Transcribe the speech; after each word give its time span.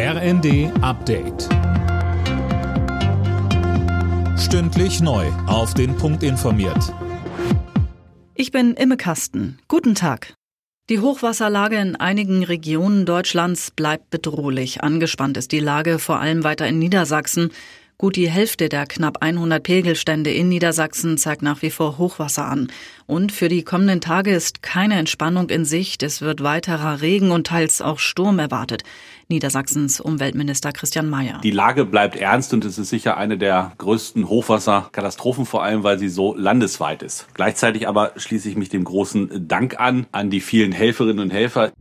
RND 0.00 0.70
Update. 0.80 1.48
Stündlich 4.38 5.00
neu. 5.00 5.26
Auf 5.48 5.74
den 5.74 5.96
Punkt 5.96 6.22
informiert. 6.22 6.94
Ich 8.36 8.52
bin 8.52 8.74
Imme 8.74 8.96
Kasten. 8.96 9.58
Guten 9.66 9.96
Tag. 9.96 10.34
Die 10.88 11.00
Hochwasserlage 11.00 11.78
in 11.78 11.96
einigen 11.96 12.44
Regionen 12.44 13.06
Deutschlands 13.06 13.72
bleibt 13.72 14.10
bedrohlich. 14.10 14.84
Angespannt 14.84 15.36
ist 15.36 15.50
die 15.50 15.58
Lage 15.58 15.98
vor 15.98 16.20
allem 16.20 16.44
weiter 16.44 16.68
in 16.68 16.78
Niedersachsen. 16.78 17.50
Gut 18.00 18.14
die 18.14 18.30
Hälfte 18.30 18.68
der 18.68 18.86
knapp 18.86 19.24
100 19.24 19.60
Pegelstände 19.60 20.30
in 20.30 20.48
Niedersachsen 20.48 21.18
zeigt 21.18 21.42
nach 21.42 21.62
wie 21.62 21.70
vor 21.70 21.98
Hochwasser 21.98 22.46
an. 22.46 22.70
Und 23.06 23.32
für 23.32 23.48
die 23.48 23.64
kommenden 23.64 24.00
Tage 24.00 24.30
ist 24.30 24.62
keine 24.62 24.94
Entspannung 24.94 25.50
in 25.50 25.64
Sicht. 25.64 26.04
Es 26.04 26.22
wird 26.22 26.44
weiterer 26.44 27.00
Regen 27.00 27.32
und 27.32 27.48
teils 27.48 27.82
auch 27.82 27.98
Sturm 27.98 28.38
erwartet. 28.38 28.84
Niedersachsens 29.26 30.00
Umweltminister 30.00 30.70
Christian 30.70 31.10
Mayer. 31.10 31.40
Die 31.42 31.50
Lage 31.50 31.84
bleibt 31.84 32.14
ernst 32.14 32.54
und 32.54 32.64
es 32.64 32.78
ist 32.78 32.88
sicher 32.88 33.16
eine 33.16 33.36
der 33.36 33.72
größten 33.78 34.28
Hochwasserkatastrophen, 34.28 35.44
vor 35.44 35.64
allem 35.64 35.82
weil 35.82 35.98
sie 35.98 36.08
so 36.08 36.36
landesweit 36.36 37.02
ist. 37.02 37.26
Gleichzeitig 37.34 37.88
aber 37.88 38.12
schließe 38.14 38.48
ich 38.48 38.54
mich 38.54 38.68
dem 38.68 38.84
großen 38.84 39.48
Dank 39.48 39.80
an, 39.80 40.06
an 40.12 40.30
die 40.30 40.40
vielen 40.40 40.70
Helferinnen 40.70 41.18
und 41.18 41.30
Helfer. 41.30 41.72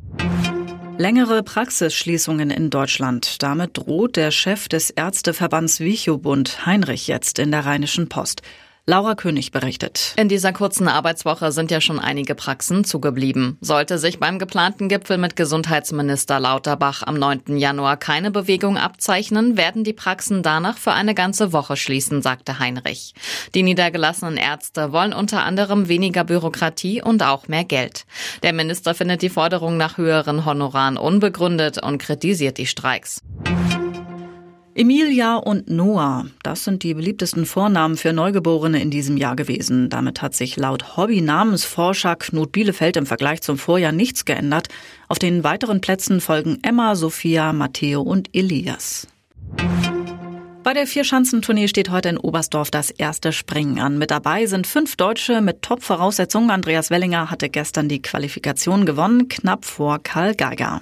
Längere 0.99 1.43
Praxisschließungen 1.43 2.49
in 2.49 2.71
Deutschland. 2.71 3.43
Damit 3.43 3.77
droht 3.77 4.15
der 4.15 4.31
Chef 4.31 4.67
des 4.67 4.89
Ärzteverbands 4.89 5.79
Wichobund 5.79 6.65
Heinrich 6.65 7.07
jetzt 7.07 7.37
in 7.37 7.51
der 7.51 7.67
Rheinischen 7.67 8.09
Post. 8.09 8.41
Laura 8.89 9.15
König 9.15 9.51
berichtet. 9.51 10.13
In 10.15 10.29
dieser 10.29 10.53
kurzen 10.53 10.87
Arbeitswoche 10.87 11.51
sind 11.51 11.71
ja 11.71 11.81
schon 11.81 11.99
einige 11.99 12.35
Praxen 12.35 12.85
zugeblieben. 12.85 13.57
Sollte 13.59 13.97
sich 13.97 14.17
beim 14.17 14.39
geplanten 14.39 14.87
Gipfel 14.87 15.17
mit 15.17 15.35
Gesundheitsminister 15.35 16.39
Lauterbach 16.39 17.03
am 17.05 17.15
9. 17.15 17.57
Januar 17.57 17.97
keine 17.97 18.31
Bewegung 18.31 18.77
abzeichnen, 18.77 19.57
werden 19.57 19.83
die 19.83 19.91
Praxen 19.91 20.41
danach 20.41 20.77
für 20.77 20.93
eine 20.93 21.13
ganze 21.15 21.51
Woche 21.51 21.75
schließen, 21.75 22.21
sagte 22.21 22.59
Heinrich. 22.59 23.13
Die 23.53 23.63
niedergelassenen 23.63 24.37
Ärzte 24.37 24.93
wollen 24.93 25.11
unter 25.11 25.43
anderem 25.43 25.89
weniger 25.89 26.23
Bürokratie 26.23 27.01
und 27.01 27.23
auch 27.23 27.49
mehr 27.49 27.65
Geld. 27.65 28.05
Der 28.41 28.53
Minister 28.53 28.95
findet 28.95 29.21
die 29.21 29.27
Forderung 29.27 29.75
nach 29.75 29.97
höheren 29.97 30.45
Honoraren 30.45 30.95
unbegründet 30.95 31.83
und 31.83 31.97
kritisiert 31.97 32.57
die 32.57 32.67
Streiks. 32.67 33.21
Emilia 34.77 35.37
und 35.37 35.71
Noah, 35.71 36.27
das 36.43 36.63
sind 36.63 36.83
die 36.83 36.93
beliebtesten 36.93 37.47
Vornamen 37.47 37.97
für 37.97 38.13
Neugeborene 38.13 38.79
in 38.79 38.91
diesem 38.91 39.17
Jahr 39.17 39.35
gewesen. 39.35 39.89
Damit 39.89 40.21
hat 40.21 40.35
sich 40.35 40.55
laut 40.55 40.95
Hobby-Namensforscher 40.95 42.15
Knut 42.15 42.51
Bielefeld 42.51 42.95
im 42.95 43.07
Vergleich 43.07 43.41
zum 43.41 43.57
Vorjahr 43.57 43.91
nichts 43.91 44.23
geändert. 44.23 44.67
Auf 45.07 45.17
den 45.17 45.43
weiteren 45.43 45.81
Plätzen 45.81 46.21
folgen 46.21 46.59
Emma, 46.61 46.95
Sophia, 46.95 47.53
Matteo 47.53 48.03
und 48.03 48.29
Elias. 48.33 49.07
Bei 50.61 50.73
der 50.75 50.85
Vierschanzentournee 50.85 51.67
steht 51.67 51.89
heute 51.89 52.09
in 52.09 52.19
Oberstdorf 52.19 52.69
das 52.69 52.91
erste 52.91 53.31
Springen 53.31 53.79
an. 53.79 53.97
Mit 53.97 54.11
dabei 54.11 54.45
sind 54.45 54.67
fünf 54.67 54.95
Deutsche 54.95 55.41
mit 55.41 55.63
Top-Voraussetzungen. 55.63 56.51
Andreas 56.51 56.91
Wellinger 56.91 57.31
hatte 57.31 57.49
gestern 57.49 57.89
die 57.89 58.03
Qualifikation 58.03 58.85
gewonnen, 58.85 59.27
knapp 59.27 59.65
vor 59.65 59.97
Karl 60.03 60.35
Geiger. 60.35 60.81